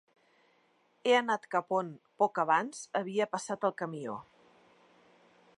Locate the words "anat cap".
1.17-1.75